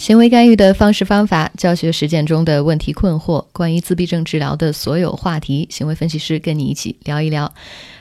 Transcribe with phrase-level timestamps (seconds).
[0.00, 7.52] 行为干预的方式方法，教学实践中的问题困惑，关于自闭症治疗的所有话题，行为分析师跟你一起聊一聊。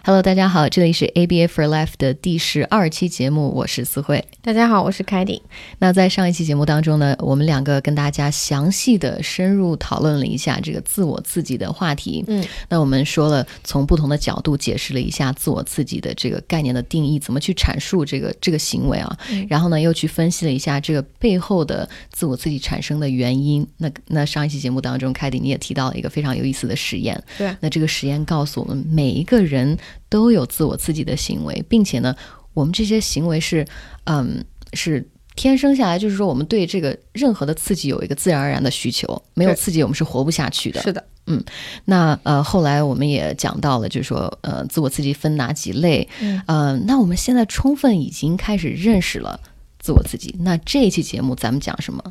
[0.05, 4.23] Hello，大家好，这里是 ABA for Life 的第十二期节目，我是思慧。
[4.41, 5.41] 大家好，我是凯蒂。
[5.80, 12.23] 那在上一期节目当中呢，我们两个跟大家详细的深入讨论了一下这个自我刺激的话题。
[12.27, 19.18] 嗯，那我们说了，从不同的角度解释了一下自我刺激的这个概念的定义，怎么去阐述这个这个行为啊？
[19.50, 23.66] 然后呢，又去分析了一下这个背后的自我刺激产生的原因。
[23.77, 27.21] 那那上一期节目当中，凯蒂你也提到了一个非常有意思的实验。
[27.38, 29.77] 对，那这个实验告诉我们，每一个人
[30.09, 32.16] 都有自我刺激的行为，并且呢，
[32.53, 33.66] 我们这些行为是，
[34.05, 40.81] 嗯，是天生下来，就是说我们对这个任何的刺激有一个自然而然的需求，没有刺激我们是活不下去的。
[40.81, 41.41] 是的，嗯
[41.85, 46.08] 那呃，后来我们也讲到了，就是说，呃，自我刺激分哪几类？
[46.21, 49.39] 嗯呃，那我们现在充分已经开始认识了
[49.79, 50.35] 自我刺激。
[50.39, 52.03] 那这一期节目咱们讲什么？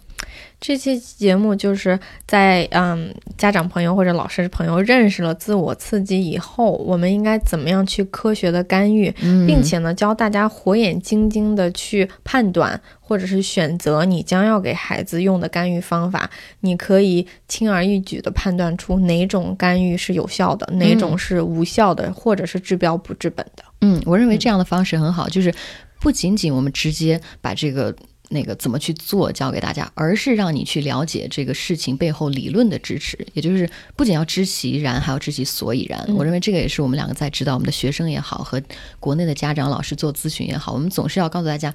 [0.61, 16.29] 这期节目就是在嗯家长朋友或者老师朋友认识了自我刺激以后，我们应该怎么样去科学的干预，嗯并且呢教大家火眼金睛的去判断或者是选择你将要给孩子用的干预方法。
[16.61, 23.63] 你可以轻而易举的判断出哪种干预是有效的，哪种是无效的，或者是治标不治本的。
[23.81, 25.55] 嗯，我认为这样的方式很好，就是
[26.01, 27.95] 不仅仅我们直接把这个。
[28.31, 36.05] 那个怎么去做教给大家，而是让你去了解这个事情背后理论的支持，也就是不仅要知其然，还要知其所以然。
[36.09, 38.63] 嗯我认为这个也是我们两个在指导我们的学生也好，和
[39.01, 41.73] 国内的家长老师做咨询也好，我们总是要告诉大家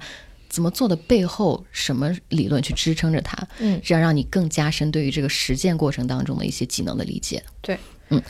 [0.48, 7.42] 怎么做的背后什么理论去支撑着它，嗯，这样让你更加深对于这个实践过程当中的一些技能的理解。
[7.60, 7.76] 对，
[8.10, 8.22] 嗯，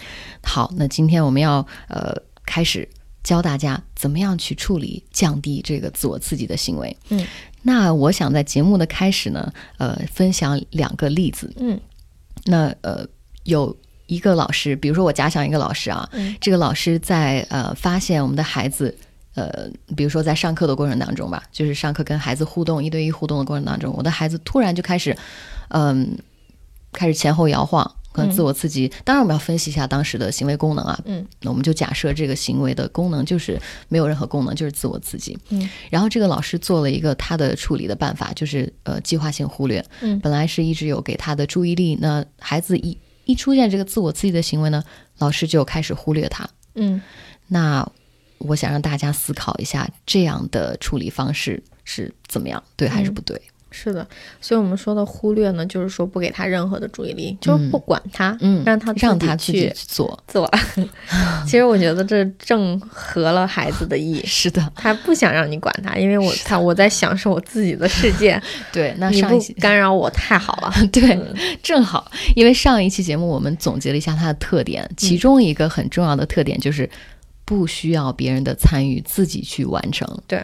[0.43, 2.89] 好，那今天我们要呃开始
[3.25, 6.97] 教大家怎么样去处理降低这个自我刺激的行为。
[7.09, 7.27] 嗯，
[7.63, 11.53] 那我想在节目的开始呢，呃，分享两个例子。
[11.59, 11.81] 嗯
[12.45, 13.05] 那呃，
[13.43, 13.77] 有
[14.07, 18.97] 一个老师，比如说我假想一个老师啊，嗯这个老师在呃发现我们的孩子。
[19.37, 25.17] 呃，比如说在上课的过程当中吧，就是上课跟孩子互动一对一互动的过程当中，我的孩子突然就开始，
[25.71, 26.17] 嗯、
[26.93, 28.91] 开始前后摇晃，可能自我刺激。
[29.05, 30.99] 当然，我们要分析一下当时的行为功能啊。
[31.05, 35.37] 嗯，那我们就假设这个行为的功能就是没有任何功能，就是自我刺激。
[35.49, 39.85] 嗯，然后这个老师做了一个他的处理的办法，就是呃计划性忽略。
[40.01, 44.85] 嗯本来是一直有给他的注意力，那孩子一一出现这个自我刺激的行为呢，
[45.19, 46.49] 老师就开始忽略他。
[46.77, 47.03] 嗯
[47.49, 47.87] 那
[48.39, 53.41] 我想让大家思考一下，这样的处理方式是怎么样，对还是不对？
[53.77, 54.07] 是的，
[54.41, 60.17] 所以我们说的忽略呢，就是说不给他任何的注意力，就是不管他，嗯，让他让他去去做。
[60.29, 60.49] 做。
[61.45, 68.41] 其实我觉得这正合了孩子的意， 是的，他不想让你管他，因为我他我在享受我自己的世界，
[68.73, 68.95] 对。
[68.99, 70.73] 那上一期干扰我太好了。
[70.93, 71.19] 对，
[71.63, 76.89] 正好，因为上一期节目我们总结了一下他的特点，其中一个很重要的特点就是
[77.45, 80.09] 不需要别人的参与，自己去完成。
[80.29, 80.43] 对，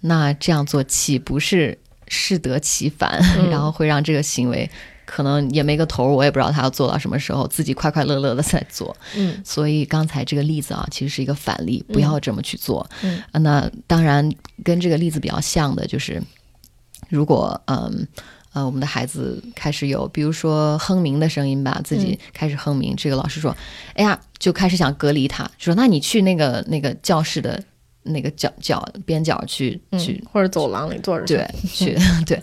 [0.00, 1.78] 那这样做岂不是
[2.12, 3.48] 适得其反，嗯。
[3.48, 4.70] 然后会让这个行为
[5.06, 8.94] 可能也没个头儿，我也不知道他要做到什么时候，自己快快乐乐的在做。
[9.16, 9.40] 嗯。
[9.42, 12.88] 所以刚才这个例子啊，其实是一个反例，不要这么去做。
[13.02, 13.22] 嗯。
[13.32, 14.30] 啊那当然
[14.62, 16.22] 跟这个例子比较像的就是，
[17.08, 18.06] 如果嗯
[18.52, 23.56] 呃我们的孩子开始有，比如说哼鸣的声音吧，自己开始哼鸣，这个老师说，
[23.94, 27.62] 哎呀，就开始想隔离他，说那你去那个那个教室的
[28.02, 31.36] 那个角角边角去去嗯，或者走廊里坐着去。
[31.36, 32.42] 对，去 对，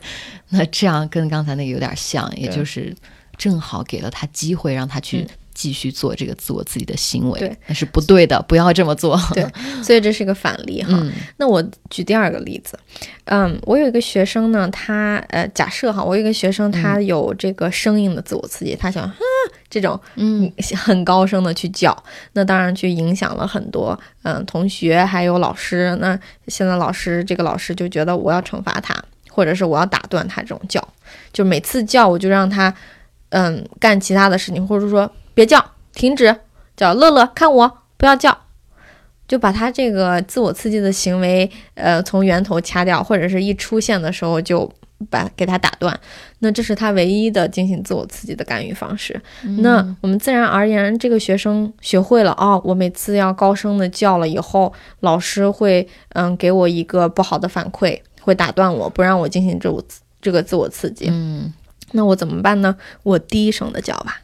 [0.49, 2.95] 那这样跟刚才那个有点像，也就是
[3.37, 9.19] 正好给了他机会，让他去嗯继续做这个自我自己的行为，对，那是不对的，不要这么做。
[9.35, 9.45] 对
[9.83, 10.91] 所以这是一个反例哈。
[10.93, 12.79] 嗯那我举第二个例子，
[13.25, 19.13] 嗯，我有一个学生呢，他呃，假设哈，我有一个学生，他有这个生硬的自我刺激，他想啊
[19.69, 21.95] 这种嗯很高声的去叫，
[22.33, 25.95] 那当然去影响了很多嗯同学还有老师。
[26.01, 28.95] 那现在老师这个老师就觉得我要惩罚他，
[29.29, 30.85] 或者是我要打断他这种叫，
[31.31, 32.73] 就每次叫我就让他
[33.29, 35.63] 嗯干其他的事情，或者说别叫，
[35.93, 36.35] 停止
[36.75, 38.37] 叫，乐乐看我不要叫。
[39.27, 44.67] 就把他这个自我刺激的行为，呃，从源头掐掉，或者是一出现的时候就
[45.09, 45.97] 把给他打断。
[46.39, 49.19] 那这是他唯一的进行自我刺激的干预方式。
[49.59, 59.83] 那我们自然而然，这个学生学会了哦，我每次要高声的叫了以后，老师会嗯给我一个不好的反馈，会打断我，不让我进行这我
[60.21, 61.07] 这个自我刺激。
[61.09, 61.53] 嗯
[61.91, 62.75] 那我怎么办呢？
[63.01, 64.21] 我低声的叫吧。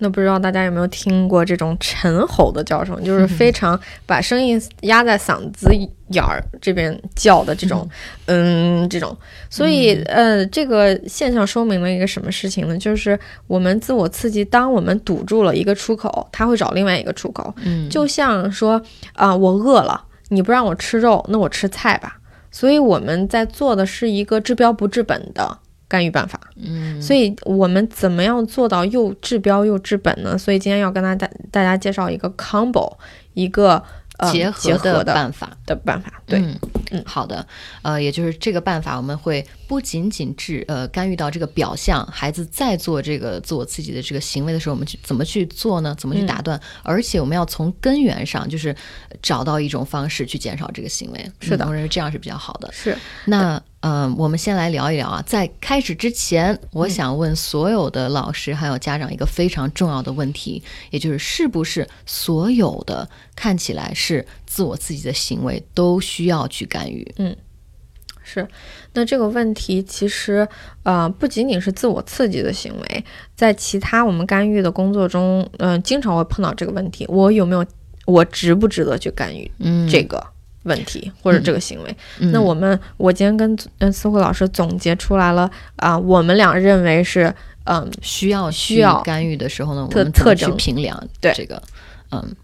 [0.00, 5.70] 那不知道大家有没有听过这种沉吼的叫声，就是非常把声音压在嗓子
[6.08, 7.88] 眼儿这边叫的这种，
[8.26, 9.16] 嗯，这种。
[9.48, 12.76] 所以，呃，这个现象说明了一个什么事情呢？
[12.78, 17.54] 就是我们自我刺激，当我们堵住了一个出口，它会找另外一个出口。
[17.62, 18.80] 嗯，就像说
[19.12, 22.16] 啊，我饿了，你不让我吃肉，那我吃菜吧。
[22.50, 25.58] 所以我们在做的是一个治标不治本的。
[25.90, 30.38] 干预办法，嗯，所以我们怎么样做到又治标又治本呢？
[30.38, 32.96] 所以今天要跟大大大家介绍一个 combo，
[33.34, 33.82] 一个
[34.18, 36.22] 呃结合的办法的办法。
[36.26, 36.40] 对，
[36.92, 37.44] 嗯，好的，
[37.82, 45.92] 呃，也就是这个办法，我们会不仅仅治呃干预到这个表象，孩子在做这个自我刺激的这个行为的时候，我们去怎么去做呢？
[45.98, 46.60] 怎么去打断？
[46.84, 48.72] 而且我们要从根源上，就是
[49.20, 51.32] 找到一种方式去减少这个行为。
[51.40, 52.70] 是的，我认为这样是比较好的。
[52.72, 53.60] 是，那。
[53.80, 55.22] 嗯，我们先来聊一聊啊。
[55.26, 67.10] 在开始之前，我想问所有的老师还有家长一个非常重要的问题，也就是是不是所有的看起来是自我刺激的行为都需要去干预？
[67.16, 67.34] 嗯，
[68.22, 68.46] 是。
[68.92, 70.46] 那这个问题其实
[70.82, 73.04] 呃不仅仅是自我刺激的行为，
[73.34, 77.06] 在其他我们干预的工作中，嗯，经常会碰到这个问题。
[77.08, 77.64] 我有没有？
[78.06, 79.48] 我值不值得去干预？
[79.58, 80.22] 嗯，这个。
[80.64, 81.96] 问题或者这个行为，
[82.32, 87.34] 那我们我今天跟嗯思慧老师总结出来了啊，我们俩认为是
[87.64, 91.32] 嗯需要需要干预的时候呢，我们特去评量对。
[91.34, 91.62] 这个
[92.10, 92.36] 嗯，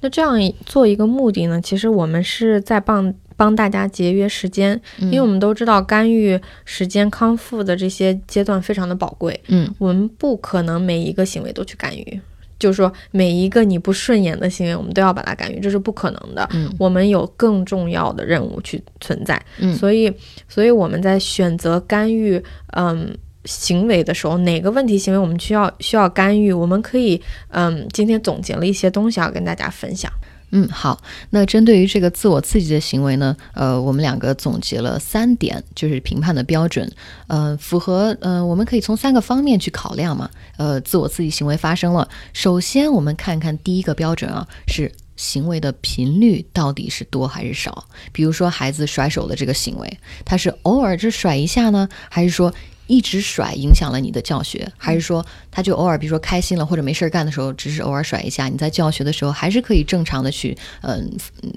[0.00, 12.20] 那这样做一个目的呢，其实我们是在帮帮大家节约时间，因为我们都知道干预时间康复的这些阶段非常的宝贵，嗯，我们不可能每一个行为都去干预。
[12.58, 16.48] 就是说，每一个你不顺眼的行为，我们都要把它干预，这是不可能的。
[16.52, 19.40] 嗯，我们有更重要的任务去存在。
[19.58, 20.12] 嗯，所以，
[20.48, 22.42] 所以我们在选择干预
[22.72, 30.10] 嗯行为的时候，哪个问题行为我们需要需要干预，我们可以嗯，今天总结了一些东西要跟大家分享。
[30.56, 31.02] 嗯，好。
[31.30, 36.88] 那针对于这个自我刺激的行为呢，呃，我们两个总结了三点，就是评判的标准。
[37.26, 40.30] 呃，符合呃，我们可以从三个方面去考量嘛。
[40.56, 47.84] 呃，自我刺激行为发生了，首先我们看看第一个标准啊，是行为的频率到底是多还是少。
[48.12, 52.54] 比如说孩子甩手的这个行为，他是偶尔只甩一下呢，还是说？
[52.86, 61.10] 一直甩影响了你的教学，还是说他就偶尔，比如说开心了或者没事儿干的时候，只是偶尔甩一下，你在教学的时候还是可以正常的去嗯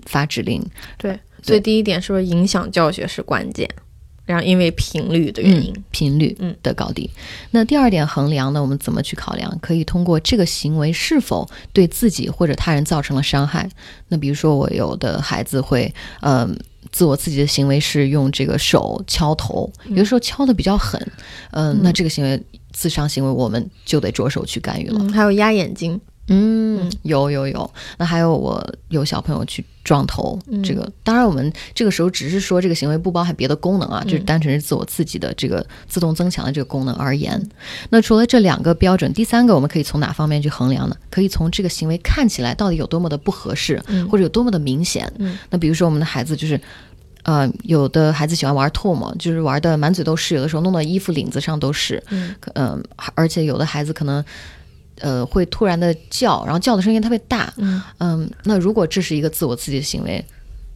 [0.06, 0.64] 发指令。
[0.98, 3.70] 对，所以第一点是不是影响教学是关键？
[4.26, 7.10] 然后因为频率的原因，频率嗯的高低。
[7.52, 8.62] 那第二点衡量呢？
[8.62, 9.58] 我们怎么去考量？
[9.62, 13.70] 可以通过这个行为是否对自己或者他人造成了伤害。
[14.10, 16.58] 那比如说我有的孩子会嗯。
[16.92, 21.00] 自我刺激的行为是用这个手敲头，有的时候敲的比较狠，
[21.52, 22.42] 嗯，那这个行为
[22.72, 25.12] 自伤行为，我们就得着手去干预了。
[25.12, 27.70] 还有压眼睛，嗯，有有有。
[27.98, 37.42] 那还有我有小朋友去撞头，这个当然我们这个时候只是说这个行为不包含别的功能啊，就是单纯是自我刺激的这个自动增强的这个功能而言。
[37.90, 40.98] 那除了这两个标准，第三个我们可以从哪方面去衡量呢？
[41.10, 43.82] 可以从这个行为看起来到底有多么的不合适，
[44.12, 45.10] 或者有多么的明显。
[45.50, 46.60] 那比如说我们的孩子就是。
[47.24, 52.02] 呃，有的孩子喜欢玩唾沫，就是玩的满嘴都是，有的时候弄到衣服领子上都是。
[52.10, 52.82] 嗯，嗯，
[53.16, 54.24] 而且有的孩子可能，
[55.00, 57.54] 呃，会突然的叫，然后叫的声音特别大。
[57.58, 60.24] 嗯，嗯，那如果这是一个自我刺激的行为。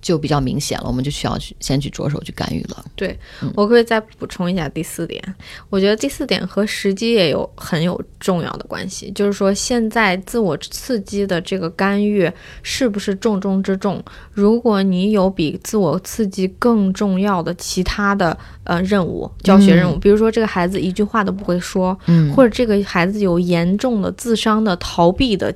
[0.02, 2.84] 就比较明显了，我们就需要去先去着手去干预了。
[2.96, 3.18] 对
[3.56, 5.24] 我可以再补充一下第四点，
[5.70, 12.30] 我觉得第四点和时机也有很有重要的关系，就是说现在自我刺激的这个干预
[12.64, 14.04] 是不是重中之重？
[14.32, 25.54] 如果你有比自我刺激更重要的其他的呃任务，教学任务，比如说这个孩子一句话都不会说，嗯，或者这个孩子有严重的自伤的逃避的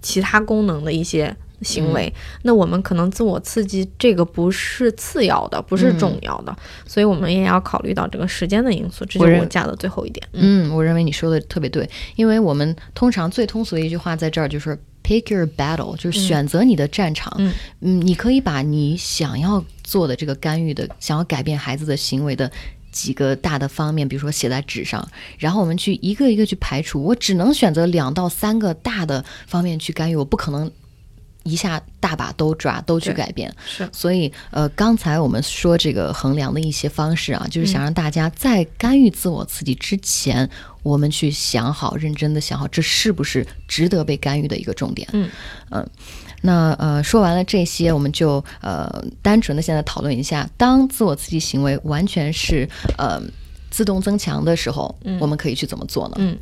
[0.00, 1.36] 其他功能的一些。
[1.62, 9.04] 行为，那我们可能自我刺激这个不是次要的，不是重要的，所以我们也要考虑到这个时间的因素。
[9.04, 10.26] 这是我加的最后一点。
[10.32, 17.34] 嗯，我认为你说的特别对，因为我们通常最通俗的一句话在这儿就是 “pick your battle”，就是选择你的战场。
[17.38, 22.50] 嗯嗯，你可以把你想要做的这个干预的、想要改变孩子的行为的
[22.90, 25.06] 几个大的方面，比如说写在纸上，
[25.38, 27.02] 然后我们去一个一个去排除。
[27.02, 30.70] 我只能选择两到三个大的方面去干预，我不可能。
[31.44, 40.48] 一下大把都抓都去改变，是，所以呃，刚才我们说这个衡量的一些方式啊，就是想让大家在干预自我刺激之前，
[40.82, 45.08] 我们去想好，认真的想好，这是不是值得被干预的一个重点。
[45.12, 45.28] 嗯
[45.70, 45.88] 嗯，
[46.42, 52.68] 那呃，说完了这些，我们就呃，单纯的现在讨论一下，当自我刺激行为完全是
[52.98, 53.20] 呃
[53.70, 56.16] 自动增强的时候，我们可以去怎么做呢？
[56.18, 56.38] 嗯。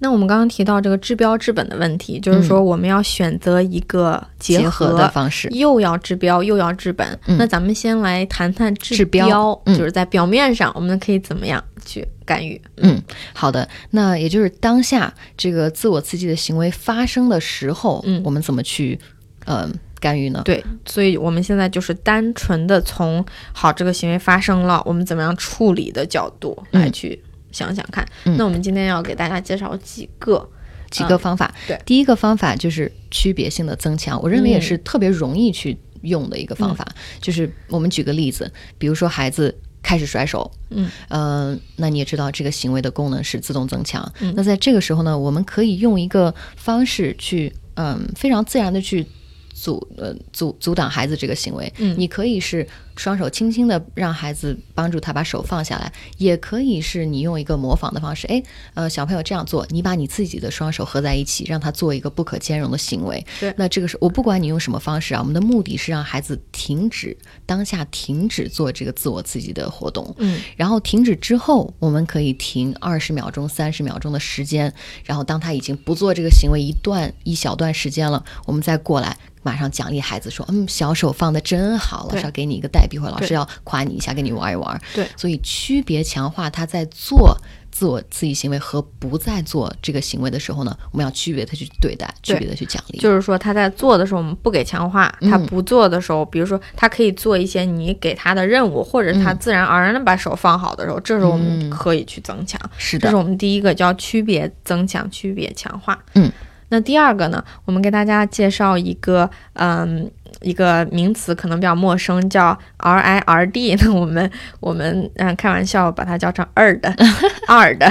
[0.00, 7.18] 那我们刚刚提到这个治标治本的问题，就是说我们要选择一个结合的方式，又要治标又要治本。
[7.26, 7.38] 嗯。
[7.38, 9.58] 那咱们先来谈谈治治标。
[9.64, 9.78] 嗯。
[9.78, 12.60] 就是在表面上我们可以怎么样去干预？
[12.76, 13.00] 嗯，
[13.32, 18.20] 好的，那也就是当下这个自我刺激的行为发生的时候，嗯。
[18.24, 18.98] 我们怎么去
[19.46, 19.66] 呃
[20.00, 20.42] 干预呢？
[20.44, 26.92] 对，所以我们现在就是单纯的从好这个行为发生了，我们怎么样处理的角度来嗯。
[26.92, 27.22] 去
[27.54, 28.06] 想想看。
[28.24, 30.46] 嗯那我们今天要给大家介绍几个，
[30.90, 31.46] 几个方法。
[31.46, 36.86] 嗯对第一个方法就是区别性的增强，我认为也嗯是特别容易去用的一个方法。
[37.20, 44.12] 就是我们举个例子，比如说孩子开始甩手，嗯，呃，那你也知道这个行为的功能是自动增强。
[44.20, 49.06] 嗯那在这个时候呢，我们可以用一个方式去，嗯，非常自然的去。
[49.54, 58.42] 阻呃阻阻挡孩子这个行为，嗯你可以是双手轻轻的让孩子帮助他把手放下来，也可以是你用一个模仿的方式，哎，
[58.74, 63.24] 呃，小朋友这样做，你把你自己的双手合在一起，让他做一个不可兼容的行为。
[63.40, 70.14] 对那这个是我不管你用什么方式啊，我们的目的是让孩子停止当下停止做这个自我刺激的活动。
[70.18, 74.72] 嗯然后停止之后，我们可以停二十秒钟、三十秒钟的时间。
[75.04, 87.36] 然后当他已经不做这个行为一段一小段时间了，我们再过来马上奖励孩子说：“嗯，小手放的真好，老师要给你一个代币，或者老师要夸你一下，跟你玩一玩。”对所以区别强化他在做
[87.70, 92.98] 自我刺激行为和不再做这个行为的时候呢，我们要区别的去对待，区别的去奖励。
[92.98, 102.58] 就是说他在做的时候我们不给强化，嗯他不做的时候，比如说他可以做一些你给他的任务，或者他嗯自然而然的把手放好的时候，这时候我们嗯可以去增强。
[102.78, 105.98] 是的这是，我们第一个叫区别增强、区别强化。
[106.14, 106.30] 嗯，
[106.74, 113.76] 那第二个呢，我们给大家介绍一个嗯一个名词，可能比较陌生，叫 R I R D。
[113.76, 114.28] 那我们
[114.58, 116.92] 我们嗯开玩笑把它叫成二的
[117.46, 117.88] 二的，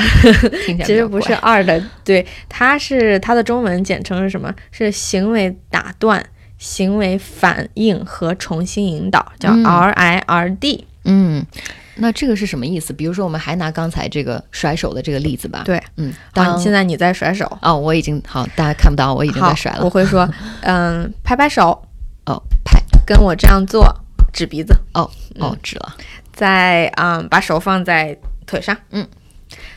[0.84, 4.54] 其实不是二的，对，它是它的中文简称是什么？
[4.72, 6.24] 是行为打断、
[6.58, 10.86] 行为反应和重新引导，叫嗯 R I R D。
[11.06, 11.46] 嗯。
[11.96, 12.92] 那这个是什么意思？
[12.94, 19.84] 比如说，我们还拿刚才这个甩手的这个例子吧。，对，嗯，好，当你现在你在甩手，哦，我已经好，大家看不到，我已经在甩了。
[19.84, 20.28] 我会说，
[20.62, 21.70] 嗯，拍拍手，
[22.26, 23.88] 哦，拍，跟我这样做，
[24.32, 25.02] 指鼻子，哦
[25.40, 25.96] 哦嗯，指了。
[26.32, 29.08] 再嗯把手放在腿上，嗯。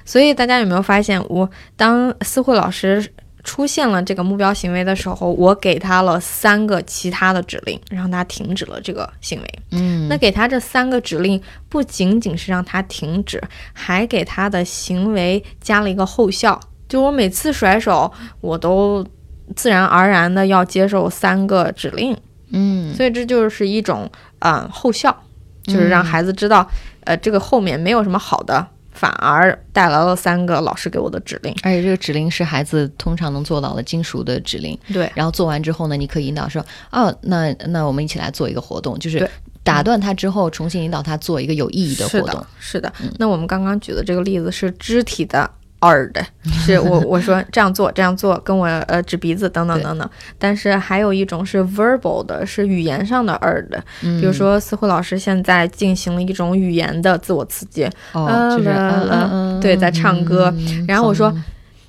[0.07, 3.13] 所以大家有没有发现，我当思慧老师
[3.47, 9.59] 出现了这个目标行为的时候，我给他了三个其他的指令，让他停止了这个行为。
[9.71, 13.41] 嗯，那给他这三个指令，不仅仅是让他停止，
[13.73, 16.61] 还给他的行为加了一个后效。
[16.89, 19.07] 就我每次甩手，我都
[19.55, 22.17] 自然而然的要接受三个指令，
[22.51, 24.11] 嗯所以这就是一种
[24.41, 25.17] 嗯、呃后效，
[25.63, 26.69] 就是让孩子知道，
[27.05, 31.55] 呃，这个后面没有什么好的，反而带来了三个老师给我的指令。
[31.63, 34.77] 而且这个指令是孩子通常能做到的金属的指令。
[34.93, 39.29] 对，然后做完之后呢，你可以引导说，哦，那那我们一起来做一个活动，就是
[39.63, 42.93] 打断他之后，重新引导他做一个有意义的活动的。，是的。
[43.01, 45.49] 嗯那我们刚刚举的这个例子是肢体的。
[45.79, 61.33] 二的 是我我说这样做这样做，跟我呃指鼻子等等等等，但是还有一种是 verbal 的，是语言上的耳的，嗯，比如说思慧老师现在进行了一种语言的自我刺激，哦，就是嗯嗯嗯嗯，对在唱歌嗯然后我说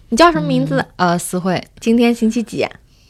[0.09, 0.83] 你叫什么名字？
[0.95, 2.65] 呃，思慧，今天星期几？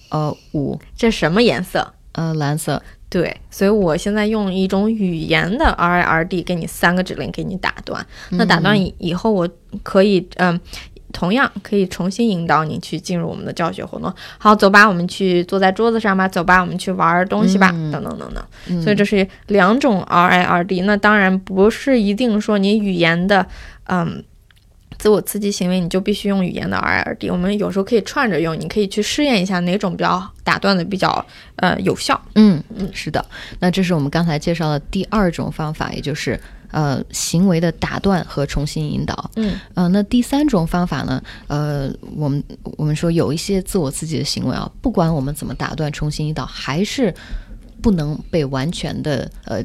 [0.10, 1.94] 呃，五，这什么颜色？
[2.14, 8.06] 呃，蓝色，对，所以我现在用一种语言的 R I R D 给你三个指令，给你打断。
[8.32, 9.50] 那打断以以后，我
[9.84, 10.60] 可以嗯。
[11.14, 14.14] 同样可以重新引导你去进入我们的教学活动。
[14.38, 16.28] 好，走吧，我们去坐在桌子上吧。
[16.28, 17.72] 走吧，我们去玩东西吧。
[17.74, 18.44] 嗯等等等等。
[18.68, 20.82] 嗯所以这是两种 R I R D。
[20.82, 23.44] 那当然不是一定说你语言的
[23.86, 24.22] 嗯
[24.98, 27.30] 自我刺激行为，你就必须用语言的 R I R D。
[27.30, 31.25] 我们有时候可以串着用，你可以去试验一下哪种比较打断的比较
[31.58, 32.20] 呃有效。
[32.36, 33.24] 嗯嗯，是的。
[33.60, 36.39] 那这是我们刚才介绍的第二种方法，也就是
[36.72, 39.32] 呃行为的打断和重新引导。
[39.36, 41.22] 嗯呃，那第三种方法呢？
[41.48, 42.44] 呃，我们
[42.77, 47.13] 我们说有一些自我刺激的行为啊，不管我们怎么打断、重新引导，还是
[47.82, 49.63] 不能被完全的呃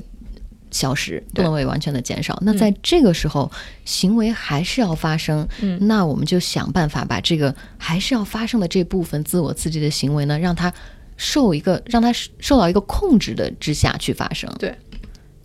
[0.73, 2.37] 消失，不对能被完全的减少。
[2.43, 3.49] 那在这个时候，
[3.85, 10.73] 行为还是要发生，嗯那我们就想办法把这个还是要发生的这部分自我刺激的行为呢，让它
[11.17, 14.53] 受一个让它受到一个控制的之下去发生。
[14.59, 14.75] 对。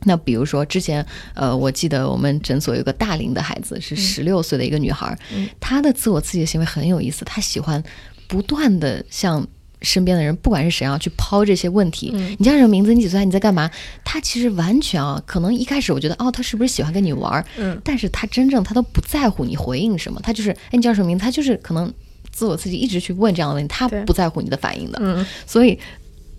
[0.03, 7.83] 那比如说，之前呃，我记得我们诊所有个大龄的孩子，是十六岁的一个女孩，嗯她的自我刺激的行为很有意思，她喜欢
[8.27, 9.45] 不断的向
[9.81, 12.11] 身边的人，不管是谁啊，去抛这些问题。
[12.13, 12.93] 嗯你叫什么名字？
[12.93, 13.23] 你几岁？
[13.23, 13.69] 你在干嘛？
[14.03, 17.45] 他其实完全啊，可能一开始我觉得哦，他是不是喜欢跟你玩儿？
[17.57, 21.23] 嗯但是他真正他都不在乎你回应什么，他就是哎，你叫什么名字？
[21.23, 21.93] 他就是可能
[22.31, 24.99] 自我刺激，一直去问这样的问题，他不在乎你的反应的。
[25.01, 25.77] 嗯所以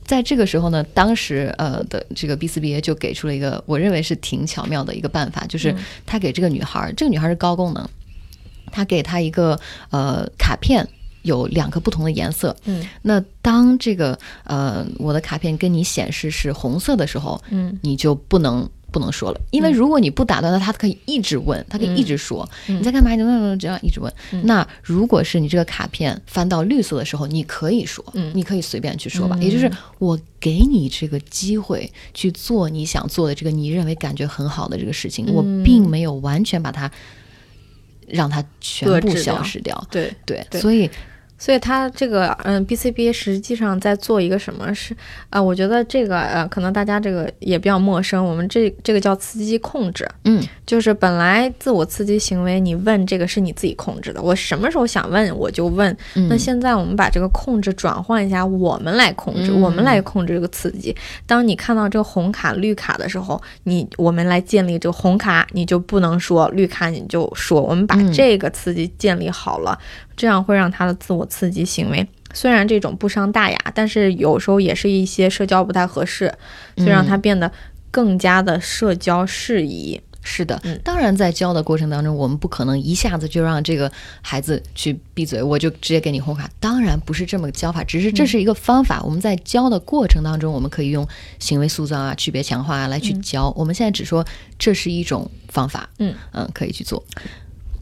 [0.05, 7.87] 在这个时候呢，当时呃的这个 B 四 B A 就给出了一个我认为是挺巧妙的一个办法，就是他给这个女孩儿，这个女孩儿是高功能，
[8.73, 10.89] 他给她一个呃卡片。
[11.29, 12.85] 有两个不同的颜色，嗯。
[13.03, 17.79] 那当这个呃我的卡片跟你显示是红色的时候，嗯。
[17.83, 22.79] 你就不能不能说了，因为如果你不打断他，他可以一直问，他可以一直说、嗯。
[22.79, 24.13] 你在干嘛，你怎这样一直问。
[24.45, 28.33] 那如果是你这个卡片翻到绿色的时候，你可以说，嗯。
[28.35, 36.91] 你可以随便去说吧，也就是我给你这个机会去做你想做的这个你认为感觉很好的这个事情，我并没有完全把它
[38.07, 39.87] 让它全部消失掉。
[39.91, 40.11] 对。
[40.25, 40.61] 对，对。
[40.63, 40.91] 所以
[41.39, 44.95] 所以它这个嗯，BCBA 实际上在做一个什么是
[45.31, 48.25] 呃，我觉得这个呃，可能大家这个也比较陌生。
[48.25, 55.97] 我们这这个叫刺激控制，嗯，就是本来自我刺激行为，你问这个是你自己控制的，我什么时候想问我就问。
[56.17, 60.95] 嗯那现在我们把这个控制转换一下，我们来控制，嗯我们来控制这个刺激。
[61.27, 67.63] 当你看到这个红卡、绿卡的时候，你我们来建立这个红卡，你就不能说绿卡，你就说。
[67.69, 69.79] 我们把嗯这个刺激建立好了，
[70.19, 72.07] 这样会让他的自我刺激行为。
[72.35, 76.31] 虽然这种不伤大雅，但是有时候也是一些社交不太合适，
[76.77, 77.51] 所以让他变得
[77.91, 79.99] 更加的社交适宜。
[80.21, 86.51] 是的，嗯当然在教的过程当中，我们不可能一下子就让这个孩子去闭嘴，我就直接给你红卡。
[86.61, 89.01] 当然不是这么个教法，只是这是一个方法。
[89.03, 91.07] 我们在教的过程当中，我们可以用
[91.39, 93.49] 行为塑造啊、区别强化啊来去教。
[93.57, 94.23] 我们现在只说
[94.59, 97.03] 这是一种方法，嗯嗯，可以去做。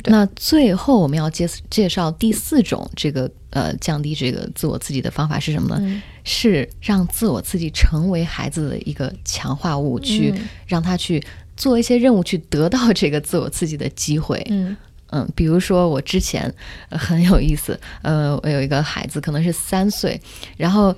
[0.06, 5.76] 对那最后我们要介介绍第四种这个呃降低这个自我刺激的方法是什么呢？
[5.80, 11.22] 嗯是让自我刺激成为孩子的一个强化物，去嗯让他去
[11.56, 14.44] 做一些任务，去得到这个自我刺激的机会。
[14.50, 14.76] 嗯
[15.10, 16.52] 嗯，比如说我之前、
[16.88, 20.20] 呃很有意思，呃，我有一个孩子可能是三岁，
[20.56, 20.92] 然后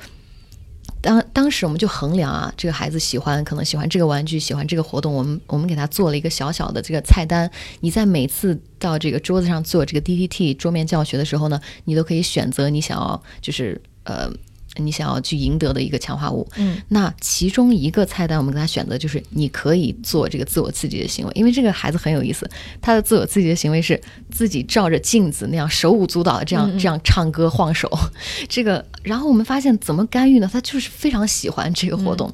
[1.01, 7.51] 当当时我们就衡量啊，这个孩子喜欢可能喜欢这个玩具，喜欢这个活动，我们我们给他做了一个小小的这个菜单。
[7.81, 14.31] 你在每次到这个桌子上做这个 DTT 桌面教学的时候呢，你都可以选择你想要就是呃。
[14.79, 22.49] 你想要去赢得的一个强化物，嗯，那其中一个菜单我们给他选择就是你可以做这个自我刺激的行为，因为这个孩子很有意思，
[22.81, 27.91] 他的自我刺激的行为是自己照着镜子那样手舞足蹈的这样这样唱歌晃手，
[28.49, 30.49] 这个，然后我们发现怎么干预呢？
[30.53, 32.33] 他就是非常喜欢这个活动。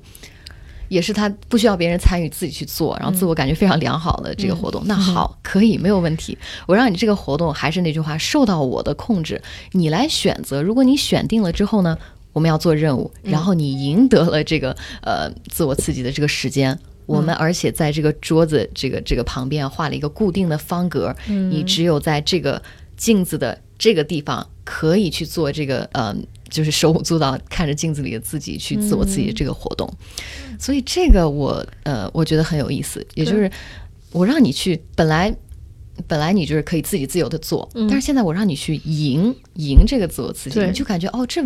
[0.90, 4.82] 也是他不需要别人参与，自己去做，然后自我感觉非常良好的这个活动。
[4.84, 6.36] 那好，可以没有问题。
[6.66, 10.62] 我让你这个活动还是那句话，受到我的控制，你来选择。
[10.62, 11.96] 如果你选定了之后呢，
[12.34, 16.78] 我们要做任务，然后你赢得了这个呃自我刺激的这个时间。
[17.06, 22.60] 我们而且在这个桌子这个这个旁边画了一个固定的方格，你只有在这个
[22.96, 26.14] 镜子的这个地方可以去做这个呃，
[26.48, 29.90] 就是手舞足蹈看着镜子里的自己去自我刺激的这个活动。
[30.58, 33.50] 所以这个我呃我觉得很有意思，也就是
[34.10, 35.34] 我让你去本来。
[36.08, 41.40] 本来你就是可以自己自由的做，但是现在我让你去赢赢这个自我刺激，对你就感觉哦，这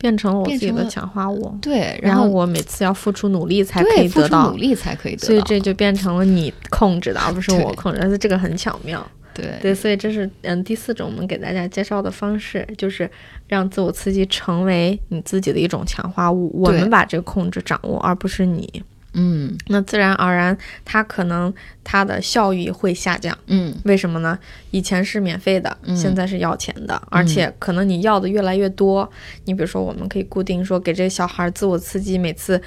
[0.00, 1.56] 变成了我自己的强化物。
[1.62, 7.98] 对，然后后我每次要付出努力才可以得到努，力才可以得到，所以这就变成了你控制的，而不是我控制。
[8.00, 9.06] 但是这个很巧妙。
[9.32, 13.08] 对对，所以这是嗯第四种我们给大家介绍的方式，就是
[13.46, 18.82] 让自我刺激成为你自己的一种强化物，我们把这个控制掌握，而不是你。
[19.12, 23.36] 嗯那自然而然，它可能它的效益会下降。
[23.46, 24.38] 嗯为什么呢？
[24.70, 29.10] 以前是免费的，嗯现在是要钱的，而且可能你要的越来越多。
[29.44, 32.60] 你比如说，我们可以固定说给这个小孩自我刺激，每次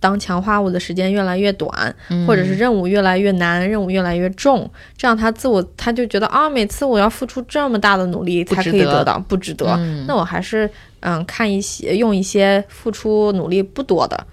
[0.00, 9.66] 当强化物的时间越来越短，嗯或者是任务越来越难，任务越来越重，这样他自我他就觉得啊，每次我要付出这么大的努力才可以得到，不值得。
[9.78, 10.68] 嗯那我还是
[11.04, 14.26] 嗯看一些用一些付出努力不多的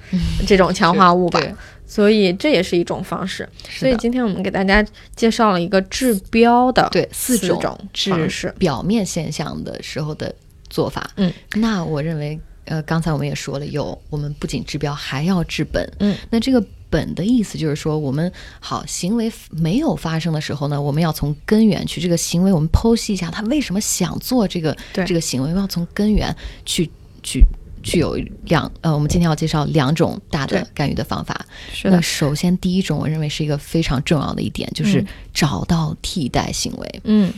[0.48, 1.40] 这种强化物吧。
[1.86, 3.48] 所以这也是一种方式。
[3.70, 4.82] 所以今天我们给大家
[5.14, 8.54] 介绍了一个治标的对四种治方式。
[8.58, 10.34] 表面现象的时候的
[10.70, 11.12] 做法。
[11.18, 15.86] 嗯，那我认为，呃，刚才我们也说了，有我们不仅治标，还要治本。
[16.00, 26.88] 嗯，那这个本的意思就是说，我们好行为没有发生的时候呢，我们要从根源去这个行为，我们剖析一下他为什么想做这个对这个行为，我们要从根源去
[27.24, 27.42] 去。
[27.84, 31.44] 具有两呃，我们今天要介绍两种大的干预的方法。
[31.74, 37.02] 是的，那首先第一种，我认为是一个非常重要的一点，就是嗯找到替代行为。
[37.06, 37.34] 嗯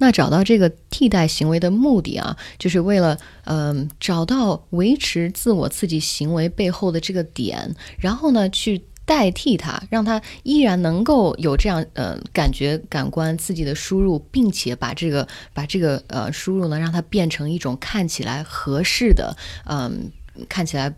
[0.00, 19.36] 那找到这个替代行为的目的啊，就是为了嗯、找到维持自我刺激行为背后的这个点，然后呢去代替它，让它依然能够有这样呃感觉、感官刺激的输入，并且把这个把这个呃输入呢，让它变成一种看起来合适的，
[19.66, 20.10] 嗯、
[20.48, 20.94] 看起来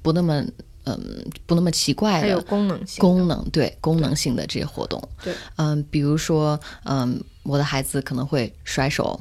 [0.00, 0.44] 不那么
[0.84, 3.00] 嗯、不那么奇怪还有的功能性。
[3.00, 5.02] 功能，对功能性的这些活动。
[5.22, 9.18] 对，嗯，比如说，嗯，我的孩子可能会甩手，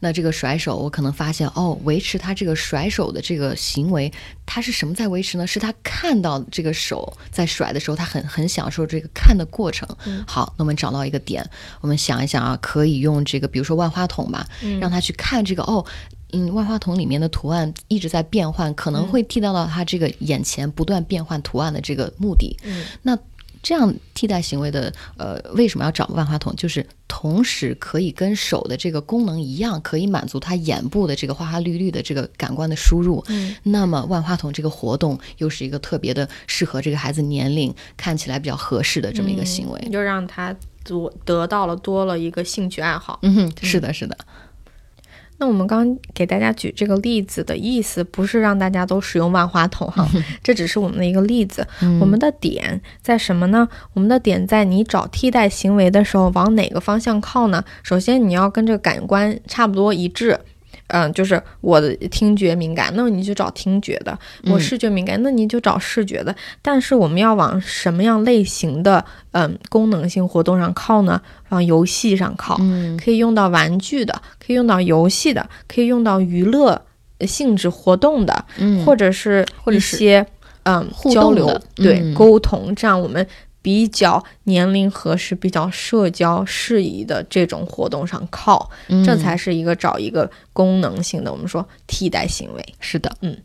[0.00, 4.12] 那这个甩手，我可能发现哦，维持他这个甩手的这个行为，
[4.44, 5.46] 他是什么在维持呢？
[5.46, 9.88] 是他看到这个手在甩的时候，他很 很享受这个看的过程。
[10.26, 11.48] 好，那我们找到一个点，
[11.80, 14.46] 我们想一想啊，可以用这个，比如说万花筒吧，
[14.80, 15.84] 让他去看这个哦。
[16.32, 22.56] 嗯，万花筒里面的图案一直在变换，可能会替代到他这个眼前不断变换图案的这个目的。
[22.64, 23.18] 嗯，那
[23.60, 26.54] 这样替代行为的，呃，为什么要找万花筒？
[26.54, 33.22] 就是同时可以跟手的这个功能一样，可以满足他眼部的这个花花绿绿的这个感官的输入。
[33.28, 39.88] 嗯，那么万花筒这个活动又是一个特别的适合这个孩子年龄看起来比较合适的这么一个行为。
[39.90, 43.18] 就让他多得到了多了一个兴趣爱好。
[43.22, 44.16] 嗯哼，是的，是的。
[45.38, 50.06] 那我们刚刚给大家举这个例子的意思，不是让大家都使用万花筒哈，
[50.42, 51.66] 这只是我们的一个例子。
[52.00, 53.68] 我们的点在什么呢？
[53.92, 57.64] 我们的点在你找替代行为的时候，往哪个方向靠呢？
[57.82, 60.40] 首先你要跟这个感官差不多一致。
[60.88, 64.12] 嗯，就是我的听觉敏感，那你就找听觉的；
[64.50, 66.34] 我视觉敏感，那你就找视觉的。
[66.60, 71.20] 但是我们要往什么样类型的嗯功能性活动上靠呢？
[71.50, 76.80] 往游戏上靠，嗯可以用到玩具的，可以用到游戏的，可以用到娱乐
[77.20, 80.26] 性质活动的，嗯，或者是一或者是些
[80.64, 83.26] 嗯互交流对、嗯沟通，这样我们
[83.68, 92.64] 比较年龄合适、比较社交适宜的这种活动上靠，嗯这才是一个找一个功能性的，我们说替代行为。
[92.80, 93.42] 是的，嗯嗯。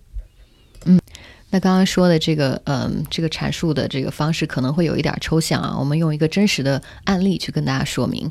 [1.54, 5.78] 那刚刚说的这个，嗯，这个阐述的这个方式可能会有一点抽象啊。
[5.78, 8.28] 我们用一个真实的案例去跟大家说明。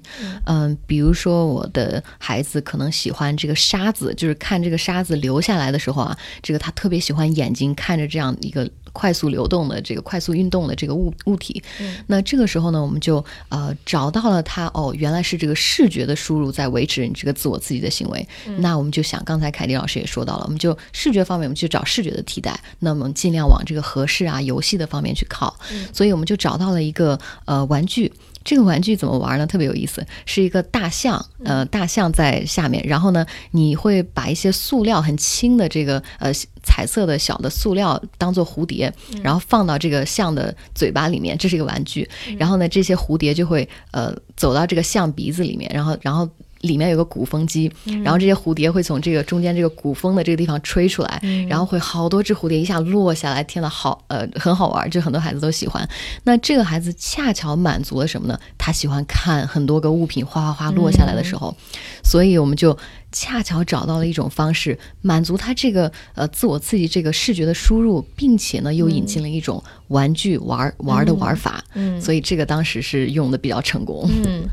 [0.47, 11.63] 嗯，比如说我的孩子可能喜欢这个沙子，就是看这个沙子流下来的时候啊，这个他特别喜欢眼睛看着这样一个快速流动的这个快速运动的这个物物体。
[11.81, 18.27] 嗯那这个时候呢，我们就呃找到了他哦，原来是这个视觉的输入在维持你这个自我刺激的行为。
[18.59, 25.55] 那我们就想，刚才凯迪老师也说到了，我们就视觉方面，我们去找视觉的替代，那么尽量往这个合适啊、游戏的方面去靠。
[25.93, 28.13] 所以我们就找到了一个呃玩具。
[28.45, 29.47] 这个玩具怎么玩呢？
[29.47, 36.33] 特别有意思，是一个大象，呃，大象在下面，然后呢，你会把一些塑料很轻的这个呃
[36.65, 42.09] 彩色的小的塑料当做蝴蝶，然后放到这个象的嘴巴里面，这是一个玩具。
[42.37, 46.29] 然后呢，这些蝴蝶就会呃走到这个象鼻子里面，然后然后。
[46.63, 47.71] 里面有个鼓风机，
[48.03, 55.89] 然后这些蝴蝶会从这个中间这个鼓风的这个地方吹出来，然后会好多只蝴蝶一下落下来，天呐，好呃很好玩，就很多孩子都喜欢。
[56.25, 58.39] 那这个孩子恰巧满足了什么呢？
[58.57, 61.55] 他喜欢看很多个物品哗哗哗落下来的时候，
[62.03, 62.77] 所以我们就
[63.11, 74.09] 恰巧找到了一种方式，满足他这个呃自我刺激这个视觉的输入，并且呢又引进了一种玩具玩玩的玩法，嗯所以这个当时是用的比较成功。
[74.25, 74.49] 嗯，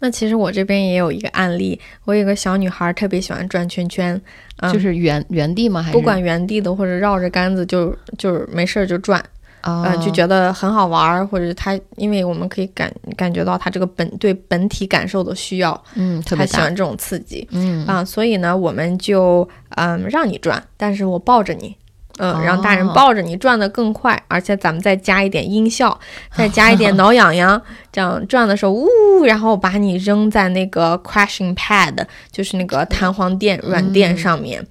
[0.00, 4.20] 那其实我这边也有一个案例，我有个小女孩特别喜欢转圈圈，
[4.56, 5.82] 嗯、就是原原地吗？
[5.82, 9.20] 还是不管原地的或者绕着杆子就就是没事儿就转，
[9.60, 21.76] 啊、嗯、就觉得很好玩儿，或者她因为我们可以感感觉到她这个本对本体感受的需要，嗯特别喜欢这种刺激嗯啊、所以呢，我们就嗯让你转，但是我抱着你。
[22.20, 22.92] 嗯，让大人哦。
[22.94, 25.98] 抱着你转得更快，而且咱们再加一点音效，
[26.36, 28.86] 再加一点挠痒痒，这样转的时候，呜，
[29.24, 34.64] 然后把你扔在那个 crashing pad，就是那个弹簧垫软垫上面。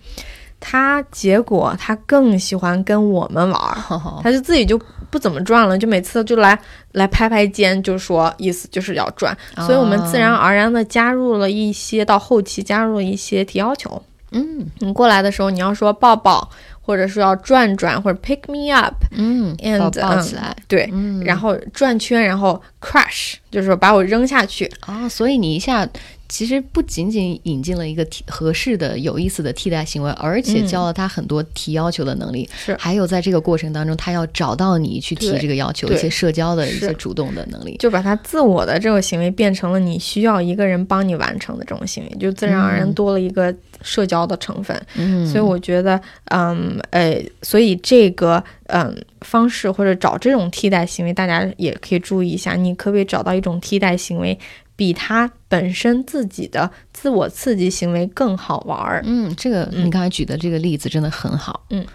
[0.61, 3.77] 他结果他更喜欢跟我们玩儿，
[4.21, 4.77] 他就自己就
[5.09, 6.59] 不怎么转了，就每次就来
[6.91, 9.35] 来拍拍肩，就说意思就是要转，
[9.65, 14.01] 所以我们自然而然的加入了一些到后期加入了一些提要求。
[14.31, 14.67] 嗯。
[14.79, 16.49] 你过来的时候，你要说抱抱，
[16.81, 24.71] 或者说要转转，或者 pick me up，嗯 And，嗯起来，对，嗯，然后转圈，然后 crash，就是说把我扔下去。
[24.81, 25.87] 啊、所以你一下
[26.29, 32.47] 其实不仅仅引进了一个替合适的、有意思的替代行为，而且嗯教了他很多提要求的能力。
[32.55, 37.75] 是还有在这个过程当中，他要找到你去提这个要求，一些社交的、一些主动的能力。
[37.79, 44.79] 就把他自我的这种行为变成了你需要一个人帮你完成的这种行为，就自然而然嗯多了一个社交的成分。
[44.95, 54.37] 嗯，所以我觉得，嗯，呃，所以这个嗯方式或者找这种替代行为，大家也可以注意一下，你可不可以找到一种替代行为，
[54.79, 59.01] 比他本身自己的自我刺激行为更好玩儿？
[59.05, 61.65] 嗯，这个嗯你刚才举的这个例子真的很好。
[61.69, 61.85] 嗯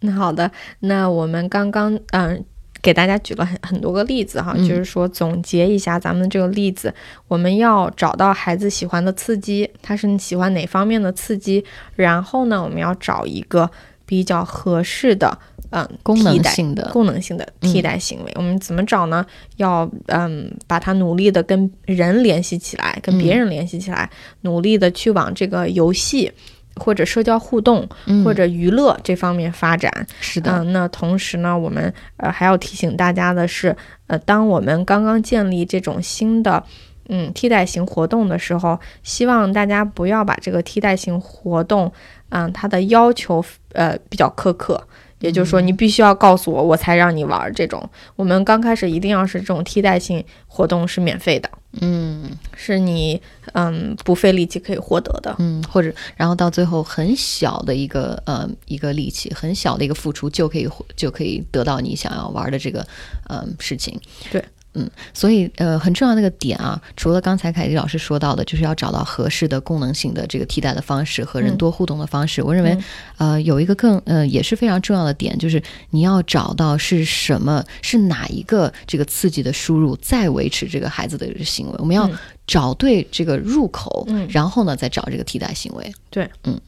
[0.00, 2.42] 那好的，那我们刚刚嗯。
[2.80, 6.92] 给大家举了很很多个例子哈，嗯就是说总结一下咱们这个例子，
[7.28, 11.64] 我们要找到孩子喜欢的刺激，他是喜欢哪方面的刺激，
[11.94, 13.70] 然后呢，我们要找一个
[14.12, 15.38] 比较合适的，
[15.70, 18.32] 嗯，功能性的，功能性的替代行为。
[18.34, 19.24] 我们怎么找呢？
[19.56, 24.10] 要嗯，把它努力的跟人联系起来，跟别人联系起来，
[24.42, 26.30] 努力的去往这个游戏
[26.76, 29.90] 或者社交互动、嗯或者娱乐这方面发展。
[30.20, 33.74] 是的，嗯，那同时呢，我们呃还要提醒大家的是，
[34.08, 36.62] 呃，当我们刚刚建立这种新的
[37.08, 41.92] 嗯替代型活动的时候，希望大家不要把这个替代型活动，
[42.30, 44.82] 嗯，它的要求呃比较苛刻。
[45.20, 47.88] 也就是说，你必须要告诉我，我才让你玩儿这种。
[48.16, 51.48] 我们刚开始一定要是这种替代性活动是免费的，
[51.80, 55.36] 嗯是你嗯不费力气可以获得的。
[55.38, 62.84] 嗯，或者然后到最后很小的一个呃一个力气，很小的一个付出就可以就可以得到你想要玩的这个
[63.28, 63.96] 呃事情。
[64.32, 64.44] 对。
[64.74, 72.42] 嗯，所以呃，很重要的一个点啊，除了刚才凯迪老师说到的，就是要找到合适的功能性的这个替代的方式和人嗯多互动的方式。
[72.42, 72.70] 我认为
[73.18, 81.74] 嗯，呃，有一个更呃也是非常重要的点，就是你要找到是什么，是哪一个这个刺激的输入，在维持这个孩子的行为。
[81.78, 85.92] 我们要嗯找对这个入口，嗯然后呢再找这个替代行为。
[86.08, 86.58] 对，嗯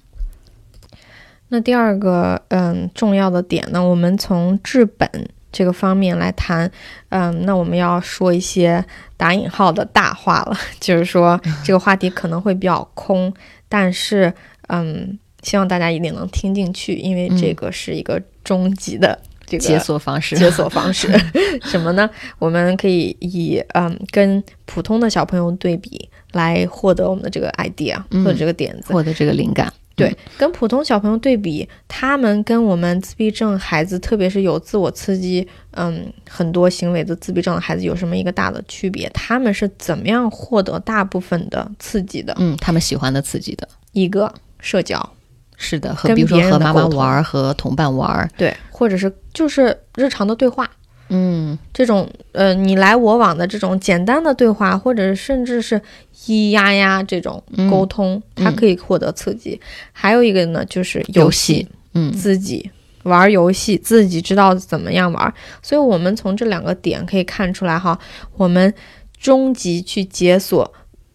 [1.49, 5.09] 那第二个嗯重要的点呢，我们从治本
[5.55, 6.69] 这个方面来谈，
[7.11, 8.85] 嗯，那我们要说一些
[9.17, 13.33] 打引号的大话了， 就是说 这个话题可能会比较空，
[13.69, 14.35] 但是
[14.67, 21.09] 嗯，希望大家一定能听进去，因为这个是一个终极的这个解锁方式，解锁方式
[21.62, 22.11] 什么呢？
[22.40, 28.93] 我们可以以嗯跟普通的小朋友对比来获得我们的这个 idea 嗯或者这个点子。
[28.93, 29.73] 获得这个灵感。
[29.96, 39.09] 对，跟普通小朋友对比，他们跟我们自闭症孩子，特别是有自我刺激，嗯，很多行为的自闭症的孩子有什么一个大的区别？
[39.14, 42.35] 他们是怎么样获得大部分的刺激的？
[42.38, 45.09] 嗯，他们喜欢的、刺激的，一个社交，
[45.57, 48.28] 是的，和比如说和妈妈玩儿，和同伴玩儿。
[48.37, 50.68] 对，或者是就是日常的对话，
[51.09, 55.79] 嗯这种呃你来我往的这种简单的对话，或者甚至是
[56.14, 59.61] 咿咿呀呀这种嗯沟通，它可以获得刺激。
[59.93, 62.71] 还有一个呢，就是游戏戏，嗯自己
[63.03, 65.35] 玩游戏，自己知道怎么样玩。
[65.62, 67.99] 所以，我们从这两个点可以看出来哈，
[68.37, 68.73] 我们
[69.21, 70.73] 终极去解锁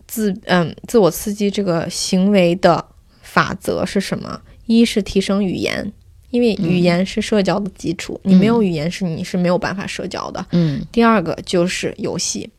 [0.07, 2.85] 自嗯自我刺激这个行为的
[3.21, 4.41] 法则是什么？
[4.67, 5.91] 一是提升语言，
[6.29, 10.45] 因为语言是社交的基础，你没有语言是你是没有办法社交的。
[10.51, 10.81] 嗯。
[10.91, 12.49] 第二个就是游戏，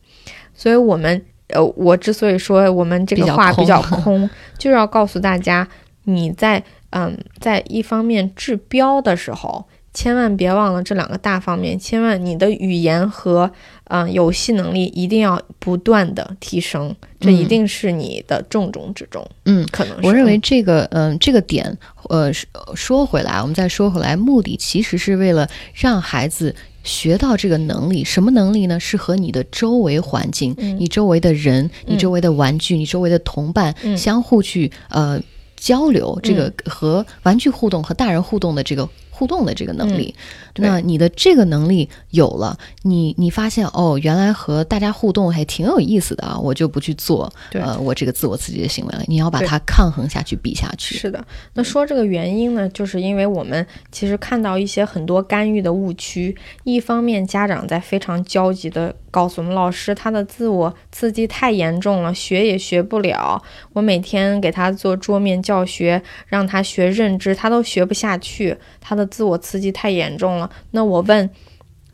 [0.53, 5.67] 所以我们呃，我之所以说我们这个比较空话比较空， 就是要告诉大家，
[6.05, 13.51] 你在嗯在一方面治标的时候，千万别忘了这两个大方面，千万你的语言和
[13.91, 19.67] 嗯游戏能力一定要不断的提升，这一嗯定是你的重中之重，嗯。
[19.71, 21.77] 可能是我认为这个，嗯、这个点，
[22.09, 28.03] 呃，说说回来，我们再说回来，目的其实是为了让孩子学到这个能力。
[28.03, 28.79] 什么能力呢？
[28.79, 35.21] 是和你的周围环境、嗯你周围的人、你嗯周围的玩具、你周围的同伴、嗯相互去呃
[35.57, 40.15] 交流，这个和玩具互动和大人互动的这个互动的这个能力。
[40.17, 40.21] 嗯
[40.55, 49.01] 那你的这个能力有了，你你发现哦，原来和大家互动还挺有意思的啊，我就不去做呃我这个自我刺激的行为了。
[49.07, 50.95] 你要把它抗衡下去，比下去。
[50.95, 56.35] 是的，那说这个原因呢，就是因为我们其实看到一些很多干预的误区。
[56.65, 63.39] 一方面，家长在非常焦急的告诉我们老师，他的自我刺激太严重了，学也学不了。
[63.73, 70.49] 我每天给他做桌面教学，让他学认知，他都学不下去，他的自我刺激太严重了。
[70.71, 71.29] 那我问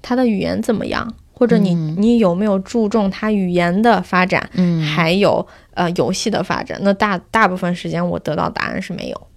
[0.01, 1.13] 他的语言怎么样？
[1.33, 4.49] 或者你、嗯你有没有注重他语言的发展？
[4.53, 9.27] 嗯，还有呃游戏的发展，那大大部分时间我得到答案是没有。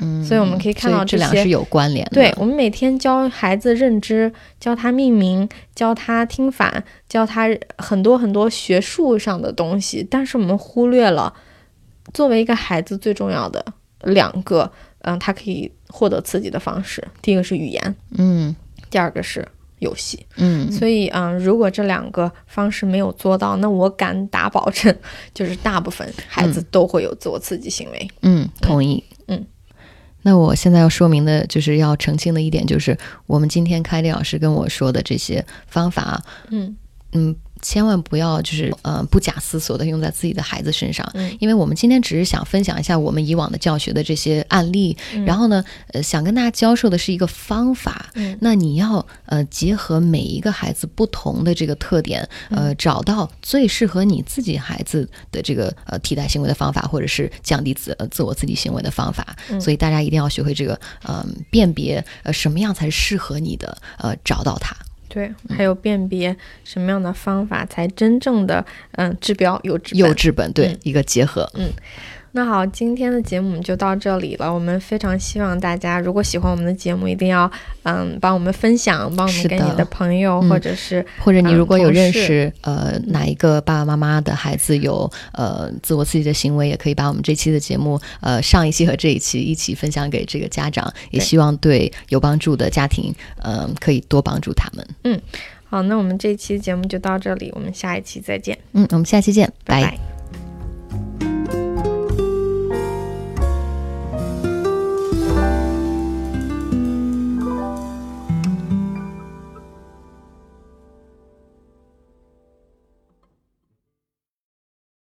[0.00, 2.10] 嗯，所以我们可以看到这些是有关联的。
[2.12, 11.32] 对我们每天教孩子认知，教他命名，教他听反，教他很多很多学术上的东西，但是我们忽略了
[12.12, 13.64] 作为一个孩子最重要的
[14.02, 14.70] 两个，
[15.02, 17.02] 嗯，他可以获得刺激的方式。
[17.22, 18.54] 第一个是语言，嗯
[18.90, 19.46] 第二个是
[19.80, 20.24] 游戏。
[20.36, 24.94] 嗯，所以，嗯，如果这两个方式没有做到，那我敢打保证，
[25.34, 28.08] 就是大部分孩子都会有自我刺激行为。
[28.22, 29.02] 嗯，同意。
[30.26, 36.76] 嗯，那我现在要说明的就是要澄清的一点，就是我们今天凯丽老师跟我说的这些方法啊，嗯
[37.12, 37.36] 嗯。
[37.62, 48.10] 千万不要就是呃不假思索的用在自己的孩子身上，嗯因为我们今天只是想分享一下我们以往的教学的这些案例，然后呢，呃，想跟大家教授的是一个方法。
[48.14, 59.36] 嗯那你要呃结合每一个孩子不同的这个特点，呃，找到最适合你自己孩子的这个呃替代行为的方法，或者是降低自呃自我自己行为的方法。
[59.60, 64.76] 所以大家一定要学会这个呃辨别呃什么样才是适合你的，呃找到它。
[65.16, 70.00] 对，还有辨别什么样的方法才真正的嗯治标有治本。
[70.00, 71.50] 有治本，对、嗯一个结合。
[72.36, 74.52] 那好，今天的节目就到这里了。
[74.52, 77.50] 我们非常希望大家，如果喜欢我们的节目，一定要
[77.84, 80.50] 嗯帮我们分享，帮我们给你的朋友嗯。
[80.50, 94.86] 或者是或者你如果有认识、呃哪一个爸爸妈妈的孩子有呃自我刺激的行为，也可以把我们这期的节目呃上一期和这一期一起分享给这个家长，也希望对有帮助的家庭呃可以多帮助他们。
[95.04, 95.18] 嗯
[95.70, 99.80] 好，那我们这期节目就到这里，我们下一期再见，嗯，我们下期见，拜。
[99.80, 101.65] 拜